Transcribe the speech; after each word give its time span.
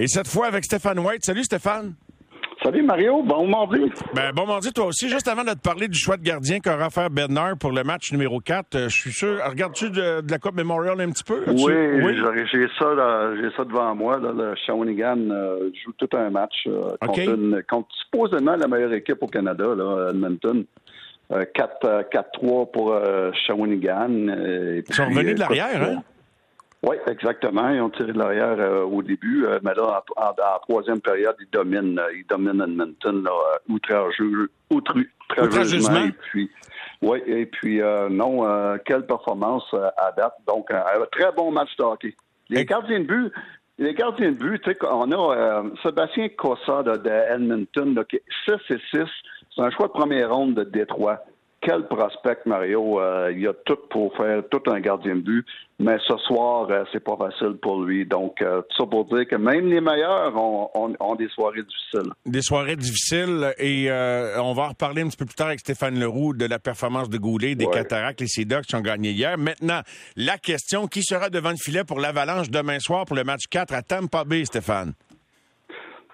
Et 0.00 0.06
cette 0.06 0.28
fois 0.28 0.46
avec 0.46 0.64
Stéphane 0.64 1.00
White. 1.00 1.24
Salut 1.24 1.42
Stéphane. 1.42 1.94
Salut 2.62 2.84
Mario, 2.84 3.20
bon 3.24 3.48
mardi. 3.48 3.80
Ben, 4.14 4.30
bon 4.32 4.46
mardi 4.46 4.72
toi 4.72 4.86
aussi. 4.86 5.08
Juste 5.08 5.26
avant 5.26 5.42
de 5.42 5.50
te 5.50 5.60
parler 5.60 5.88
du 5.88 5.98
choix 5.98 6.16
de 6.16 6.22
gardien 6.22 6.60
qu'aura 6.60 6.88
fait 6.90 7.08
Bernard 7.08 7.56
pour 7.58 7.72
le 7.72 7.82
match 7.82 8.12
numéro 8.12 8.38
4, 8.38 8.74
euh, 8.76 8.88
je 8.88 8.94
suis 8.94 9.12
sûr. 9.12 9.40
Regardes-tu 9.44 9.90
de, 9.90 10.22
la 10.30 10.38
Coupe 10.38 10.54
Memorial 10.54 11.00
un 11.00 11.10
petit 11.10 11.24
peu? 11.24 11.42
Oui, 11.48 11.72
oui? 12.00 12.16
j'ai 12.52 12.68
ça, 12.78 13.34
j'ai 13.42 13.50
ça 13.56 13.64
devant 13.64 13.92
moi. 13.96 14.20
Là, 14.20 14.32
le 14.32 14.54
Shawinigan 14.66 15.30
euh, 15.30 15.70
joue 15.84 15.92
tout 15.98 16.16
un 16.16 16.30
match 16.30 16.54
euh, 16.68 17.60
contre, 17.68 17.88
supposément 18.04 18.54
la 18.54 18.68
meilleure 18.68 18.92
équipe 18.92 19.20
au 19.20 19.26
Canada, 19.26 19.74
là, 19.76 20.10
Edmonton. 20.10 20.64
4-3 21.30 22.70
pour 22.70 22.96
Shawinigan. 23.46 24.08
Ils 24.08 24.94
sont 24.94 25.06
revenus 25.06 25.34
de 25.34 25.40
l'arrière, 25.40 25.82
hein? 25.82 26.02
Oui, 26.82 26.96
exactement. 27.08 27.70
Ils 27.70 27.80
ont 27.80 27.90
tiré 27.90 28.12
de 28.12 28.18
l'arrière 28.18 28.56
euh, 28.58 28.84
au 28.84 29.02
début, 29.02 29.44
euh, 29.44 29.58
mais 29.64 29.74
là, 29.74 30.02
en, 30.16 30.60
troisième 30.60 31.00
période, 31.00 31.34
ils 31.40 31.50
dominent, 31.50 31.98
euh, 31.98 32.12
ils 32.14 32.26
dominent 32.26 32.62
Edmonton 32.62 33.24
là, 33.24 33.32
outrageux, 33.68 34.48
outrageusement. 34.70 36.04
Et 36.04 36.12
puis, 36.12 36.50
oui, 37.02 37.20
et 37.26 37.46
puis 37.46 37.80
non, 38.10 38.78
quelle 38.84 39.06
performance 39.06 39.64
à 39.96 40.12
date. 40.16 40.34
Donc, 40.46 40.70
un 40.72 40.84
très 41.10 41.32
bon 41.32 41.50
match 41.50 41.76
de 41.78 41.84
hockey. 41.84 42.14
Les 42.48 42.64
gardiens 42.64 43.00
de 43.00 43.04
but, 43.04 43.32
les 43.78 43.94
gardiens 43.94 44.32
de 44.32 44.36
but, 44.36 44.62
tu 44.62 44.70
sais, 44.70 44.78
on 44.82 45.10
a 45.12 45.62
Sébastien 45.82 46.28
Cossa 46.30 46.82
de, 46.82 46.96
de 46.96 47.10
Edmonton, 47.10 48.04
qui 48.08 48.16
est 48.16 48.24
6 48.46 48.74
et 48.74 48.80
6. 48.90 49.04
C'est 49.54 49.62
un 49.62 49.70
choix 49.70 49.86
de 49.86 49.92
première 49.92 50.32
ronde 50.32 50.54
de 50.54 50.64
Détroit 50.64 51.24
quel 51.60 51.86
prospect, 51.88 52.38
Mario? 52.46 53.00
Euh, 53.00 53.32
il 53.32 53.40
y 53.40 53.46
a 53.46 53.52
tout 53.52 53.78
pour 53.90 54.16
faire 54.16 54.42
tout 54.48 54.62
un 54.70 54.80
gardien 54.80 55.16
de 55.16 55.20
but. 55.20 55.46
Mais 55.80 55.96
ce 56.06 56.16
soir, 56.18 56.68
euh, 56.70 56.84
c'est 56.92 57.02
pas 57.02 57.16
facile 57.16 57.56
pour 57.60 57.82
lui. 57.82 58.06
Donc, 58.06 58.40
euh, 58.42 58.62
tout 58.62 58.82
ça 58.82 58.86
pour 58.86 59.04
dire 59.06 59.26
que 59.28 59.36
même 59.36 59.68
les 59.68 59.80
meilleurs 59.80 60.34
ont, 60.36 61.14
des 61.16 61.28
soirées 61.28 61.62
difficiles. 61.62 62.12
Des 62.26 62.42
soirées 62.42 62.76
difficiles. 62.76 63.54
Et 63.58 63.88
on 64.38 64.52
va 64.52 64.62
en 64.62 64.68
reparler 64.68 65.02
un 65.02 65.08
petit 65.08 65.16
peu 65.16 65.26
plus 65.26 65.34
tard 65.34 65.48
avec 65.48 65.60
Stéphane 65.60 65.98
Leroux 65.98 66.32
de 66.32 66.46
la 66.46 66.58
performance 66.58 67.08
de 67.08 67.18
Goulet, 67.18 67.54
des 67.54 67.66
Cataractes, 67.66 68.20
les 68.20 68.28
Sea 68.28 68.44
qui 68.66 68.76
ont 68.76 68.80
gagné 68.80 69.10
hier. 69.10 69.36
Maintenant, 69.36 69.80
la 70.16 70.38
question, 70.38 70.86
qui 70.86 71.02
sera 71.02 71.28
devant 71.28 71.50
le 71.50 71.56
filet 71.56 71.84
pour 71.84 72.00
l'Avalanche 72.00 72.50
demain 72.50 72.78
soir 72.78 73.04
pour 73.04 73.16
le 73.16 73.24
match 73.24 73.46
4 73.50 73.74
à 73.74 73.82
Tampa 73.82 74.24
Bay, 74.24 74.44
Stéphane? 74.44 74.94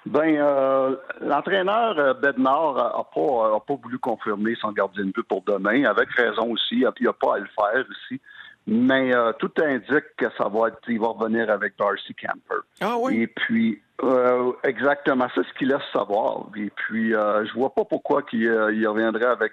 Ben, 0.06 0.36
euh, 0.36 0.97
l'entraîneur 1.22 1.98
euh, 1.98 2.12
Bednar 2.12 2.74
n'a 2.74 3.05
pas, 3.05 3.56
a 3.56 3.60
pas 3.60 3.74
voulu 3.83 3.98
confirmer 3.98 4.55
son 4.61 4.72
gardien 4.72 5.05
de 5.05 5.12
but 5.12 5.27
pour 5.27 5.42
demain, 5.42 5.84
avec 5.84 6.11
raison 6.11 6.50
aussi. 6.52 6.77
Il 6.77 6.91
n'y 7.00 7.06
a, 7.06 7.12
pas 7.12 7.36
à 7.36 7.38
le 7.38 7.46
faire 7.46 7.84
ici. 7.91 8.20
Mais 8.66 9.14
euh, 9.14 9.33
tout 9.38 9.50
indique 9.58 10.16
que 10.16 10.27
ça 10.36 10.48
va 10.48 10.69
être, 10.69 10.78
il 10.88 11.00
va 11.00 11.08
revenir 11.08 11.50
avec 11.50 11.74
Darcy 11.78 12.14
Camper. 12.14 12.62
Ah 12.80 12.96
oui? 12.98 13.22
Et 13.22 13.27
puis, 13.27 13.80
euh, 14.02 14.52
exactement, 14.62 15.28
c'est 15.34 15.46
ce 15.46 15.52
qu'il 15.58 15.69
laisse 15.69 15.83
savoir. 15.92 16.46
Et 16.56 16.70
puis, 16.70 17.11
je 17.12 17.55
vois 17.55 17.74
pas 17.74 17.84
pourquoi 17.84 18.22
qu'il 18.22 18.48
reviendrait 18.50 19.27
avec 19.27 19.52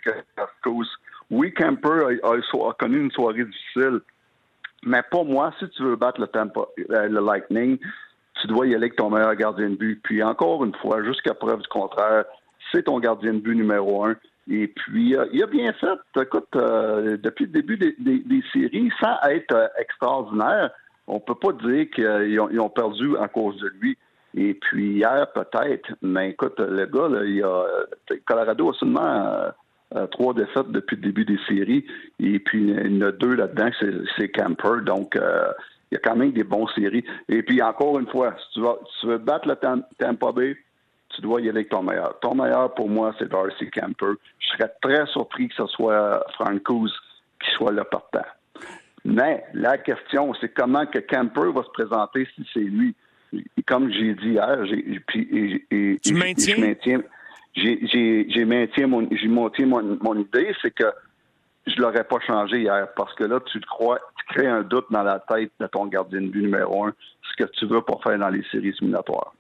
cause. 0.64 0.90
Oui, 1.30 1.54
Camper 1.54 2.20
a, 2.24 2.74
connu 2.78 3.00
une 3.00 3.12
soirée 3.12 3.46
difficile, 3.46 4.02
mais 4.84 5.02
pas 5.10 5.24
moi. 5.24 5.54
Si 5.60 5.70
tu 5.70 5.84
veux 5.84 5.96
battre 5.96 6.20
le, 6.20 6.28
tempo, 6.28 6.68
le 6.78 7.20
Lightning, 7.20 7.78
tu 8.40 8.48
dois 8.48 8.66
y 8.66 8.70
aller 8.70 8.86
avec 8.86 8.96
ton 8.96 9.10
meilleur 9.10 9.36
gardien 9.36 9.70
de 9.70 9.76
but. 9.76 10.02
Puis 10.04 10.24
encore 10.24 10.64
une 10.64 10.76
fois, 10.76 11.04
jusqu'à 11.04 11.34
preuve 11.34 11.62
du 11.62 11.68
contraire, 11.68 12.26
c'est 12.72 12.84
ton 12.84 13.00
gardien 13.00 13.34
de 13.34 13.40
but 13.40 13.56
numéro 13.56 14.06
un. 14.06 14.16
Et 14.50 14.68
puis, 14.68 15.16
euh, 15.16 15.26
il 15.32 15.44
a 15.44 15.48
bien 15.48 15.72
fait. 15.74 16.22
Écoute, 16.22 16.48
euh, 16.56 17.18
depuis 17.18 17.46
le 17.46 17.52
début 17.52 17.78
des, 17.78 18.44
séries, 18.52 18.92
sans 19.00 19.16
être 19.30 19.54
euh, 19.54 19.68
extraordinaire, 19.80 20.72
on 21.08 21.20
peut 21.20 21.36
pas 21.36 21.54
dire 21.54 21.90
qu'ils 21.92 22.40
ont, 22.40 22.70
perdu 22.70 23.18
à 23.18 23.28
cause 23.28 23.58
de 23.58 23.72
lui. 23.80 23.98
Et 24.36 24.54
puis 24.54 24.94
hier, 24.98 25.28
peut-être, 25.34 25.92
mais 26.02 26.32
écoute, 26.32 26.60
le 26.60 26.86
gars, 26.86 27.10
là, 27.10 27.26
il 27.26 27.44
a, 27.44 27.66
Colorado 28.26 28.70
a 28.70 28.74
seulement 28.76 29.52
trois 30.12 30.34
défaites 30.34 30.72
depuis 30.72 30.96
le 30.96 31.02
début 31.02 31.26
des 31.26 31.40
séries. 31.50 31.86
Et 32.20 32.40
puis, 32.40 32.70
il 32.70 32.98
y 32.98 33.04
en 33.04 33.08
a 33.08 33.12
deux 33.12 33.36
là-dedans, 33.36 33.72
c'est 34.18 34.30
Camper. 34.30 34.84
Donc, 34.86 35.18
il 35.92 35.96
y 35.96 35.98
a 35.98 36.00
quand 36.00 36.16
même 36.16 36.32
des 36.32 36.44
bons 36.44 36.68
séries. 36.70 37.04
Et 37.28 37.44
puis, 37.44 37.62
encore 37.62 38.00
une 38.00 38.08
fois, 38.08 38.36
si 38.38 38.60
tu, 38.60 39.08
veux 39.08 39.18
battre 39.18 39.48
le 39.48 39.56
Tampa 39.98 40.32
Bay, 40.32 40.56
tu 41.10 41.22
dois 41.22 41.42
y 41.42 41.50
aller 41.50 41.60
avec 41.60 41.70
ton 41.70 41.84
meilleur. 41.84 42.18
Ton 42.22 42.36
meilleur, 42.36 42.74
pour 42.74 42.90
moi, 42.90 43.14
c'est 43.20 43.30
Darcy 43.30 43.70
Camper. 43.70 44.14
Je 44.40 44.48
serais 44.48 44.72
très 44.82 45.06
surpris 45.08 45.50
que 45.50 45.56
ce 45.56 45.68
soit 45.68 46.24
Francouz 46.36 46.94
qui 47.44 47.52
soit 47.52 47.72
le 47.72 47.84
partant. 47.84 48.26
Mais 49.04 49.44
la 49.54 49.78
question, 49.78 50.34
c'est 50.40 50.54
comment 50.54 50.86
que 50.86 51.00
Camper 51.00 51.52
va 51.54 51.64
se 51.64 51.72
présenter 51.72 52.28
si 52.36 52.48
c'est 52.54 52.60
lui. 52.60 52.96
comme 53.66 53.92
j'ai 53.92 54.14
dit 54.14 54.30
hier, 54.30 54.66
j'ai, 54.66 55.02
et, 55.72 55.98
tu 56.02 56.14
maintiens? 56.14 56.56
Je 56.56 56.62
maintiens, 56.62 57.02
j'ai, 57.54 58.46
maintiens 58.46 58.88
mon, 58.88 59.10
j'ai 59.12 59.28
mon, 59.66 59.98
mon 60.02 60.16
idée, 60.16 60.54
c'est 60.62 60.72
que 60.72 60.86
je 61.68 61.82
l'aurais 61.82 62.04
pas 62.04 62.20
changé 62.26 62.62
hier 62.62 62.88
parce 62.96 63.14
que 63.16 63.24
là, 63.24 63.40
tu 63.52 63.60
te 63.60 63.68
crois, 63.68 64.00
tu 64.18 64.34
crées 64.34 64.48
un 64.48 64.64
doute 64.64 64.86
dans 64.90 65.04
la 65.04 65.20
tête 65.20 65.52
de 65.60 65.68
ton 65.68 65.86
gardien 65.86 66.22
de 66.22 66.28
but 66.28 66.44
numéro 66.44 66.86
un, 66.86 66.94
ce 67.30 67.44
que 67.44 67.50
tu 67.52 67.66
veux 67.68 67.82
pas 67.82 67.98
faire 68.04 68.18
dans 68.18 68.30
les 68.30 68.44
séries 68.52 68.70
éliminatoires. 68.70 69.34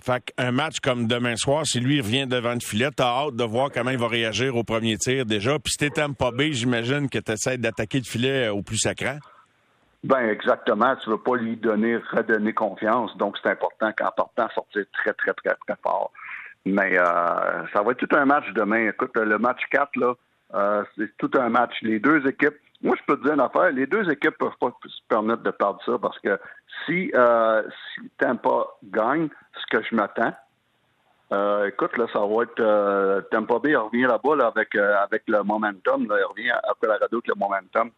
Fait 0.00 0.32
qu'un 0.36 0.52
match 0.52 0.80
comme 0.80 1.06
demain 1.06 1.36
soir, 1.36 1.66
si 1.66 1.80
lui 1.80 2.00
revient 2.00 2.26
devant 2.26 2.54
le 2.54 2.60
filet, 2.60 2.88
t'as 2.94 3.26
hâte 3.26 3.36
de 3.36 3.44
voir 3.44 3.70
comment 3.72 3.90
il 3.90 3.98
va 3.98 4.08
réagir 4.08 4.56
au 4.56 4.62
premier 4.62 4.96
tir 4.96 5.26
déjà. 5.26 5.58
Puis 5.58 5.72
si 5.72 5.78
t'es 5.78 5.90
pas 5.90 6.30
B, 6.30 6.52
j'imagine 6.52 7.08
que 7.10 7.18
tu 7.18 7.32
essaies 7.32 7.58
d'attaquer 7.58 7.98
le 7.98 8.04
filet 8.04 8.48
au 8.48 8.62
plus 8.62 8.78
sacrant. 8.78 9.18
Ben 10.04 10.28
exactement. 10.28 10.94
Tu 11.02 11.10
veux 11.10 11.18
pas 11.18 11.36
lui 11.36 11.56
donner, 11.56 11.96
redonner 11.96 12.52
confiance. 12.52 13.16
Donc 13.16 13.36
c'est 13.42 13.50
important 13.50 13.90
qu'en 13.96 14.10
partant, 14.16 14.48
sortir 14.54 14.84
très, 14.92 15.12
très, 15.14 15.32
très, 15.32 15.54
très 15.66 15.76
fort. 15.82 16.12
Mais 16.64 16.96
euh, 16.96 17.66
ça 17.72 17.82
va 17.82 17.90
être 17.92 17.98
tout 17.98 18.16
un 18.16 18.24
match 18.24 18.44
demain. 18.54 18.88
Écoute, 18.90 19.16
le 19.16 19.38
match 19.38 19.60
4, 19.70 19.96
là, 19.96 20.14
euh, 20.54 20.84
c'est 20.96 21.16
tout 21.18 21.30
un 21.38 21.48
match. 21.48 21.74
Les 21.82 21.98
deux 21.98 22.26
équipes, 22.26 22.56
moi, 22.82 22.96
je 22.98 23.04
peux 23.06 23.18
te 23.18 23.24
dire 23.24 23.34
une 23.34 23.40
affaire, 23.40 23.70
les 23.72 23.86
deux 23.86 24.08
équipes 24.10 24.38
peuvent 24.38 24.56
pas 24.60 24.72
se 24.86 25.00
permettre 25.08 25.42
de 25.42 25.50
perdre 25.50 25.80
ça 25.84 25.98
parce 25.98 26.18
que 26.20 26.38
si, 26.86 27.10
euh, 27.14 27.62
si 27.94 28.08
Tampa 28.18 28.66
gagne, 28.84 29.28
ce 29.54 29.76
que 29.76 29.82
je 29.84 29.94
m'attends, 29.94 30.32
euh, 31.32 31.66
écoute, 31.66 31.96
là, 31.98 32.06
ça 32.12 32.20
va 32.20 32.44
être 32.44 32.60
euh, 32.60 33.20
Tampa 33.30 33.58
Bay 33.58 33.74
revient 33.76 34.02
là-bas 34.02 34.46
avec, 34.46 34.74
avec 34.76 35.24
le 35.26 35.42
momentum. 35.42 36.08
Là, 36.08 36.16
il 36.18 36.24
revient 36.24 36.50
à 36.50 36.72
Colorado 36.80 37.16
avec 37.16 37.28
le 37.28 37.34
momentum. 37.34 37.90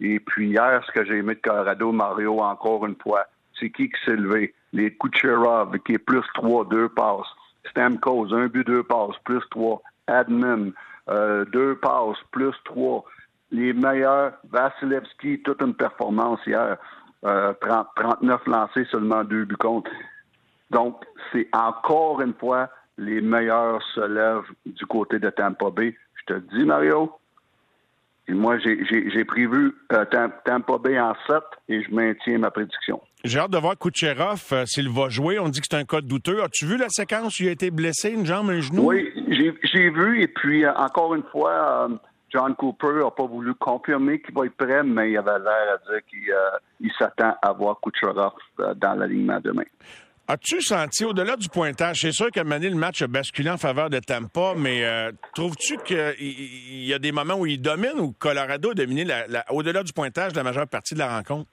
Et 0.00 0.18
puis 0.18 0.48
hier, 0.48 0.82
ce 0.86 0.92
que 0.92 1.04
j'ai 1.04 1.18
aimé 1.18 1.34
de 1.34 1.40
Colorado, 1.40 1.92
Mario, 1.92 2.40
encore 2.40 2.84
une 2.86 2.96
fois, 2.96 3.26
c'est 3.60 3.70
qui 3.70 3.88
qui 3.88 4.04
s'est 4.04 4.16
levé? 4.16 4.54
Les 4.72 4.96
Kucherov, 4.96 5.78
qui 5.80 5.92
est 5.92 5.98
plus 5.98 6.24
3, 6.34 6.64
2 6.64 6.88
passes. 6.88 7.26
Stamkos, 7.70 8.34
un 8.34 8.46
but, 8.46 8.66
deux 8.66 8.82
passes, 8.82 9.16
plus 9.24 9.42
3. 9.50 9.80
Admin, 10.08 10.70
euh, 11.08 11.44
deux 11.46 11.76
passes, 11.76 12.16
plus 12.30 12.54
trois. 12.64 13.04
Les 13.50 13.72
meilleurs, 13.72 14.32
Vasilevski, 14.50 15.42
toute 15.42 15.60
une 15.62 15.74
performance 15.74 16.40
hier. 16.46 16.76
39 17.22 18.40
euh, 18.46 18.50
lancés, 18.50 18.84
seulement 18.90 19.24
deux 19.24 19.44
buts 19.44 19.56
contre. 19.56 19.90
Donc, 20.70 21.02
c'est 21.32 21.48
encore 21.52 22.20
une 22.20 22.34
fois, 22.34 22.68
les 22.98 23.20
meilleurs 23.20 23.82
se 23.94 24.00
lèvent 24.00 24.50
du 24.66 24.84
côté 24.86 25.18
de 25.18 25.30
Tampa 25.30 25.70
Bay. 25.70 25.96
Je 26.14 26.34
te 26.34 26.40
dis, 26.54 26.64
Mario, 26.64 27.18
moi, 28.28 28.56
j'ai 28.58 29.24
prévu 29.24 29.74
euh, 29.92 30.04
Tampa 30.44 30.78
Bay 30.78 30.98
en 30.98 31.14
7 31.28 31.36
et 31.68 31.82
je 31.82 31.90
maintiens 31.90 32.38
ma 32.38 32.50
prédiction. 32.50 33.00
J'ai 33.22 33.38
hâte 33.38 33.50
de 33.50 33.58
voir 33.58 33.78
Kucherov 33.78 34.42
euh, 34.52 34.64
s'il 34.66 34.88
va 34.88 35.08
jouer. 35.08 35.38
On 35.38 35.48
dit 35.48 35.60
que 35.60 35.66
c'est 35.70 35.76
un 35.76 35.84
cas 35.84 36.00
douteux. 36.00 36.42
As-tu 36.42 36.66
vu 36.66 36.76
la 36.76 36.88
séquence 36.88 37.38
où 37.38 37.42
il 37.42 37.48
a 37.48 37.52
été 37.52 37.70
blessé, 37.70 38.10
une 38.10 38.24
jambe, 38.24 38.50
un 38.50 38.60
genou? 38.60 38.88
Oui, 38.88 39.10
j'ai 39.28 39.90
vu. 39.90 40.22
Et 40.22 40.28
puis, 40.28 40.64
euh, 40.64 40.72
encore 40.74 41.14
une 41.14 41.22
fois, 41.24 41.88
John 42.30 42.54
Cooper 42.54 43.02
n'a 43.02 43.10
pas 43.10 43.26
voulu 43.26 43.54
confirmer 43.54 44.20
qu'il 44.20 44.34
va 44.34 44.46
être 44.46 44.56
prêt, 44.56 44.82
mais 44.82 45.12
il 45.12 45.18
avait 45.18 45.38
l'air 45.38 45.74
à 45.74 45.90
dire 45.90 46.00
qu'il 46.08 46.92
s'attend 46.98 47.34
à 47.42 47.52
voir 47.52 47.78
Kucherov 47.80 48.32
dans 48.58 48.94
l'alignement 48.94 49.40
demain. 49.40 49.64
As-tu 50.26 50.62
senti, 50.62 51.04
au-delà 51.04 51.36
du 51.36 51.50
pointage, 51.50 52.00
c'est 52.00 52.12
sûr 52.12 52.30
qu'à 52.30 52.44
Mané, 52.44 52.70
le 52.70 52.76
match 52.76 53.02
a 53.02 53.06
basculé 53.06 53.50
en 53.50 53.58
faveur 53.58 53.90
de 53.90 53.98
Tampa, 53.98 54.54
mais 54.56 54.82
euh, 54.82 55.12
trouves-tu 55.34 55.76
qu'il 55.84 56.86
y 56.86 56.94
a 56.94 56.98
des 56.98 57.12
moments 57.12 57.34
où 57.34 57.44
il 57.44 57.60
domine 57.60 58.00
ou 58.00 58.12
Colorado 58.12 58.70
a 58.70 58.74
dominé, 58.74 59.06
au-delà 59.50 59.82
du 59.82 59.92
pointage, 59.92 60.34
la 60.34 60.42
majeure 60.42 60.66
partie 60.66 60.94
de 60.94 61.00
la 61.00 61.14
rencontre? 61.14 61.50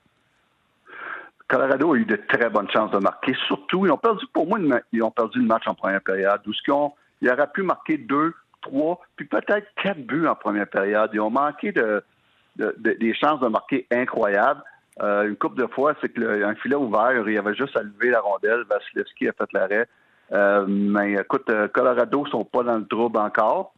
Colorado 1.48 1.92
a 1.92 1.96
eu 1.98 2.06
de 2.06 2.16
très 2.16 2.48
bonnes 2.48 2.70
chances 2.70 2.90
de 2.92 2.98
marquer. 2.98 3.34
Surtout, 3.46 3.84
ils 3.84 3.92
ont 3.92 3.98
perdu, 3.98 4.24
pour 4.32 4.46
moi, 4.46 4.58
ils 4.90 5.02
ont 5.02 5.10
perdu 5.10 5.38
le 5.40 5.44
match 5.44 5.64
en 5.66 5.74
première 5.74 6.00
période. 6.00 6.40
Où 6.46 6.52
ils, 6.66 6.72
ont, 6.72 6.92
ils 7.22 7.30
auraient 7.30 7.50
pu 7.52 7.62
marquer 7.62 7.96
deux, 7.96 8.34
trois, 8.60 9.00
puis 9.16 9.26
peut-être 9.26 9.66
quatre 9.82 10.00
buts 10.00 10.26
en 10.26 10.34
première 10.34 10.68
période. 10.68 11.10
Ils 11.14 11.20
ont 11.20 11.30
manqué 11.30 11.72
de, 11.72 12.04
des 12.56 13.14
chances 13.14 13.40
de 13.40 13.48
marquer 13.48 13.86
incroyables. 13.90 14.62
Euh, 15.00 15.28
une 15.28 15.36
couple 15.36 15.60
de 15.62 15.66
fois, 15.68 15.94
c'est 16.00 16.10
qu'un 16.10 16.54
filet 16.56 16.74
ouvert, 16.74 17.26
il 17.26 17.38
avait 17.38 17.54
juste 17.54 17.76
à 17.76 17.82
lever 17.82 18.10
la 18.10 18.20
rondelle. 18.20 18.64
Vasilevski 18.68 19.28
a 19.28 19.32
fait 19.32 19.52
l'arrêt. 19.52 19.88
Euh, 20.32 20.66
mais 20.68 21.12
écoute, 21.12 21.48
euh, 21.48 21.68
Colorado 21.68 22.26
sont 22.26 22.44
pas 22.44 22.62
dans 22.62 22.76
le 22.76 22.86
trouble 22.86 23.18
encore. 23.18 23.72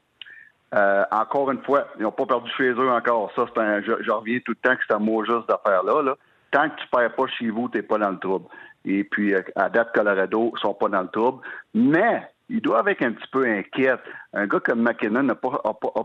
encore 0.73 1.51
une 1.51 1.63
fois, 1.63 1.89
ils 1.99 2.03
n'ont 2.03 2.13
pas 2.13 2.27
perdu 2.27 2.51
chez 2.57 2.71
eux 2.71 2.91
encore. 2.91 3.31
Ça, 3.37 3.45
c'est 3.55 3.61
un, 3.61 3.83
je, 3.83 4.11
reviens 4.11 4.41
tout 4.41 4.53
le 4.53 4.69
temps 4.69 4.75
que 4.75 4.83
c'est 4.89 4.95
un 4.95 4.99
mot 4.99 5.25
juste 5.25 5.49
d'affaire 5.49 5.85
là. 5.85 6.15
Tant 6.51 6.71
que 6.71 6.81
tu 6.81 6.89
perds 6.89 7.15
pas 7.15 7.27
chez 7.27 7.51
vous, 7.51 7.69
tu 7.69 7.79
n'es 7.79 7.83
pas 7.83 7.99
dans 7.99 8.11
le 8.11 8.19
trouble. 8.19 8.47
Et 8.85 9.05
puis, 9.05 9.35
à 9.57 9.69
date, 9.69 9.93
Colorado 9.95 10.53
sont 10.61 10.75
pas 10.75 10.89
dans 10.89 11.03
le 11.03 11.09
trouble. 11.09 11.43
Mais, 11.75 12.29
ils 12.49 12.61
doivent 12.61 12.89
être 12.89 13.03
un 13.03 13.13
petit 13.13 13.29
peu 13.33 13.47
inquiets. 13.47 13.97
Un 14.33 14.47
gars 14.47 14.61
comme 14.61 14.83
McKinnon 14.83 15.23
n'a 15.23 15.35
pas, 15.35 15.61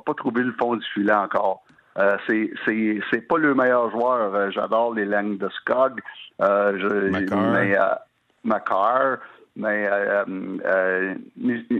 pas, 0.05 0.13
trouvé 0.15 0.43
le 0.43 0.53
fond 0.53 0.75
du 0.75 0.85
filet 0.93 1.13
encore. 1.13 1.63
Euh, 1.97 2.17
c'est 2.25 3.27
pas 3.27 3.37
le 3.37 3.53
meilleur 3.53 3.91
joueur. 3.91 4.51
J'adore 4.51 4.93
les 4.93 5.05
langues 5.05 5.37
de 5.37 5.49
Skog. 5.49 5.99
Euh, 6.41 6.77
je, 6.79 7.09
mais 7.09 7.77
euh, 7.77 9.15
mais 9.55 9.87
euh, 9.87 10.23
euh, 10.65 11.15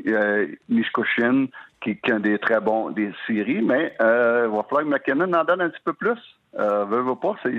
euh 0.08 0.48
qui, 1.82 1.96
qui 1.96 2.12
a 2.12 2.20
des 2.20 2.38
très 2.40 2.60
bons 2.60 2.90
des 2.90 3.14
séries, 3.26 3.62
mais 3.62 3.96
euh, 4.02 4.50
il 4.50 4.56
va 4.56 4.64
falloir 4.64 4.84
que 4.84 4.90
McKinnon 4.90 5.32
en 5.34 5.46
donne 5.46 5.62
un 5.62 5.70
petit 5.70 5.82
peu 5.86 5.94
plus. 5.94 6.20
Euh, 6.58 6.86
veux, 6.86 7.16
pas, 7.16 7.36
c'est, 7.44 7.52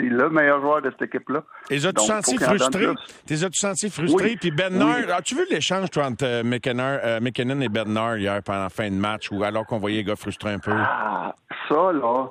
le 0.00 0.30
meilleur 0.30 0.60
joueur 0.62 0.80
de 0.80 0.90
cette 0.90 1.02
équipe-là. 1.02 1.42
Et 1.70 1.84
as-tu 1.84 2.04
senti 2.04 2.38
frustré? 2.38 2.86
T'es 3.26 3.44
as-tu 3.44 3.60
senti 3.60 3.90
frustré? 3.90 4.36
Puis 4.40 4.50
Bednar, 4.50 4.96
as-tu 5.14 5.34
vu 5.34 5.44
l'échange 5.50 5.88
entre 5.98 6.42
McKinnon, 6.42 7.60
et 7.60 7.68
Bednar 7.68 8.16
hier 8.16 8.42
pendant 8.42 8.62
la 8.62 8.68
fin 8.70 8.90
de 8.90 8.96
match 8.96 9.30
ou 9.30 9.44
alors 9.44 9.66
qu'on 9.66 9.78
voyait 9.78 9.98
les 9.98 10.04
gars 10.04 10.16
frustrés 10.16 10.52
un 10.54 10.58
peu? 10.58 10.72
Ah, 10.74 11.34
ça, 11.68 11.92
là, 11.92 12.28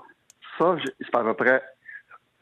ça, 0.57 0.75
c'est 0.99 1.15
à 1.15 1.23
peu 1.23 1.33
près 1.35 1.61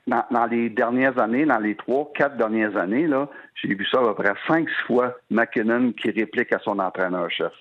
dans, 0.07 0.45
les 0.49 0.69
dernières 0.69 1.19
années, 1.19 1.45
dans 1.45 1.59
les 1.59 1.75
trois, 1.75 2.11
quatre 2.15 2.37
dernières 2.37 2.77
années, 2.77 3.07
là, 3.07 3.27
j'ai 3.55 3.73
vu 3.73 3.85
ça 3.91 3.99
à 3.99 4.03
peu 4.03 4.13
près 4.13 4.33
cinq, 4.47 4.69
six 4.69 4.85
fois 4.87 5.15
McKinnon 5.31 5.91
qui 5.93 6.11
réplique 6.11 6.53
à 6.53 6.59
son 6.59 6.79
entraîneur-chef. 6.79 7.51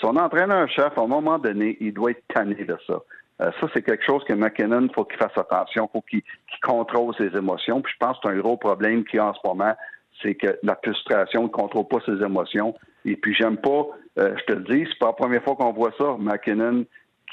son 0.00 0.16
entraîneur-chef, 0.16 0.96
à 0.96 1.02
un 1.02 1.06
moment 1.06 1.38
donné, 1.38 1.76
il 1.80 1.92
doit 1.92 2.12
être 2.12 2.24
tanné 2.34 2.64
de 2.64 2.76
ça. 2.86 3.00
Euh, 3.40 3.50
ça, 3.60 3.66
c'est 3.72 3.82
quelque 3.82 4.04
chose 4.04 4.22
que 4.24 4.32
McKinnon, 4.32 4.88
faut 4.94 5.04
qu'il 5.04 5.18
fasse 5.18 5.36
attention, 5.36 5.88
faut 5.92 6.02
qu'il 6.02 6.22
contrôle 6.62 7.14
ses 7.16 7.36
émotions. 7.36 7.80
Puis 7.80 7.92
je 7.94 8.06
pense 8.06 8.18
que 8.18 8.28
c'est 8.28 8.34
un 8.34 8.38
gros 8.38 8.56
problème 8.56 9.04
qu'il 9.04 9.16
y 9.16 9.20
a 9.20 9.26
en 9.26 9.34
ce 9.34 9.40
moment, 9.44 9.74
c'est 10.22 10.34
que 10.34 10.58
la 10.62 10.76
frustration 10.82 11.44
ne 11.44 11.48
contrôle 11.48 11.88
pas 11.88 11.98
ses 12.04 12.22
émotions. 12.22 12.74
Et 13.04 13.16
puis 13.16 13.34
j'aime 13.34 13.56
pas, 13.56 13.86
euh, 14.18 14.34
je 14.36 14.44
te 14.44 14.52
le 14.52 14.64
dis, 14.64 14.86
c'est 14.90 14.98
pas 14.98 15.06
la 15.06 15.12
première 15.14 15.42
fois 15.42 15.56
qu'on 15.56 15.72
voit 15.72 15.92
ça, 15.98 16.16
McKinnon 16.18 16.84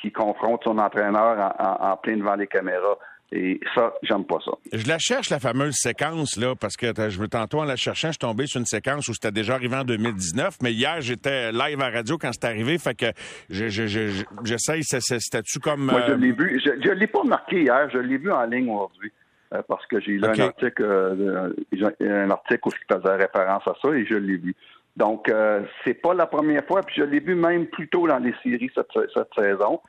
qui 0.01 0.11
confronte 0.11 0.63
son 0.63 0.77
entraîneur 0.77 1.53
en, 1.59 1.91
en 1.91 1.97
plein 1.97 2.17
devant 2.17 2.35
les 2.35 2.47
caméras. 2.47 2.97
Et 3.33 3.59
ça, 3.75 3.93
j'aime 4.03 4.23
pas 4.23 4.37
ça. 4.43 4.51
Je 4.71 4.87
la 4.87 4.97
cherche, 4.99 5.29
la 5.29 5.39
fameuse 5.39 5.75
séquence, 5.75 6.37
là, 6.37 6.55
parce 6.55 6.77
que 6.77 6.87
je 6.87 7.19
veux 7.19 7.27
tantôt 7.27 7.59
en 7.59 7.65
la 7.65 7.75
cherchant, 7.75 8.07
je 8.07 8.13
suis 8.13 8.19
tombé 8.19 8.47
sur 8.47 8.59
une 8.59 8.65
séquence 8.65 9.09
où 9.09 9.13
c'était 9.13 9.33
déjà 9.33 9.55
arrivé 9.55 9.75
en 9.75 9.83
2019, 9.83 10.59
mais 10.63 10.71
hier, 10.71 11.01
j'étais 11.01 11.51
live 11.51 11.81
à 11.81 11.89
radio 11.89 12.17
quand 12.17 12.31
c'est 12.31 12.45
arrivé, 12.45 12.77
fait 12.77 12.95
que 12.95 13.07
j'essaye, 13.49 14.83
c'était-tu 14.83 15.59
comme... 15.59 15.87
Moi, 15.87 16.03
je 16.07 16.13
euh, 16.13 16.15
l'ai 16.15 16.31
vu, 16.31 16.61
je, 16.63 16.71
je 16.81 16.91
l'ai 16.91 17.07
pas 17.07 17.23
marqué 17.23 17.63
hier, 17.63 17.89
je 17.91 17.97
l'ai 17.97 18.17
vu 18.17 18.31
en 18.31 18.45
ligne 18.45 18.69
aujourd'hui, 18.69 19.11
euh, 19.53 19.61
parce 19.67 19.85
que 19.87 19.99
j'ai 19.99 20.13
lu 20.13 20.23
un 20.23 20.39
article, 20.39 20.83
euh, 20.83 21.49
un 21.99 22.31
article 22.31 22.61
où 22.65 22.71
il 22.71 22.95
faisait 22.95 23.15
référence 23.15 23.67
à 23.67 23.73
ça, 23.81 23.89
et 23.93 24.05
je 24.05 24.15
l'ai 24.15 24.37
vu. 24.37 24.55
Donc, 24.95 25.31
c'est 25.85 25.93
pas 25.93 26.15
la 26.15 26.25
première 26.25 26.65
fois, 26.65 26.81
puis 26.81 26.95
je 26.97 27.03
l'ai 27.03 27.19
vu 27.19 27.35
même 27.35 27.67
plus 27.67 27.87
tôt 27.87 28.07
dans 28.07 28.17
les 28.17 28.33
séries 28.41 28.71
cette, 28.73 28.87
cette 29.13 29.29
saison 29.37 29.79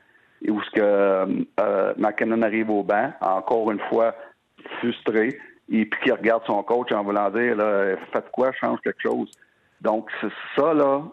où 0.47 0.61
ce 0.61 0.71
que 0.71 1.45
euh, 1.59 1.93
McKinnon 1.97 2.41
arrive 2.41 2.69
au 2.69 2.83
banc, 2.83 3.11
encore 3.21 3.71
une 3.71 3.81
fois 3.89 4.15
frustré, 4.79 5.37
et 5.71 5.85
puis 5.85 5.99
qui 6.03 6.11
regarde 6.11 6.43
son 6.45 6.63
coach 6.63 6.91
en 6.91 7.03
voulant 7.03 7.29
dire 7.29 7.55
là, 7.55 7.95
faites 8.13 8.29
quoi, 8.31 8.51
change 8.59 8.79
quelque 8.81 9.01
chose. 9.01 9.29
Donc, 9.81 10.09
c'est 10.19 10.27
ça, 10.57 10.73
là, 10.73 11.03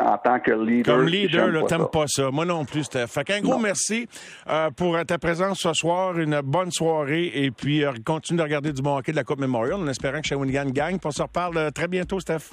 en 0.00 0.18
tant 0.18 0.40
que 0.40 0.50
leader. 0.50 0.96
Comme 0.96 1.06
leader, 1.06 1.48
là, 1.48 1.62
t'aimes 1.62 1.86
pas, 1.92 2.04
ça. 2.08 2.30
Moi 2.32 2.44
non 2.44 2.64
plus, 2.64 2.84
Steph. 2.84 3.06
Fait 3.06 3.22
qu'un 3.22 3.40
gros 3.40 3.58
merci 3.58 4.08
euh, 4.48 4.70
pour 4.70 4.98
ta 5.06 5.18
présence 5.18 5.60
ce 5.60 5.72
soir. 5.72 6.18
Une 6.18 6.40
bonne 6.40 6.72
soirée. 6.72 7.30
Et 7.32 7.52
puis, 7.52 7.84
euh, 7.84 7.92
continue 8.04 8.38
de 8.38 8.42
regarder 8.42 8.72
du 8.72 8.82
bon 8.82 8.96
hockey 8.96 9.12
de 9.12 9.16
la 9.16 9.22
Coupe 9.22 9.38
Memorial 9.38 9.74
en 9.74 9.86
espérant 9.86 10.20
que 10.20 10.26
Shawinigan 10.26 10.70
gagne. 10.70 10.98
On 11.04 11.10
se 11.12 11.22
reparle 11.22 11.70
très 11.72 11.86
bientôt, 11.86 12.18
Steph. 12.18 12.50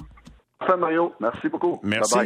Enfin, 0.60 0.76
Mario. 0.76 1.12
Merci 1.20 1.48
beaucoup. 1.48 1.80
Merci. 1.82 2.16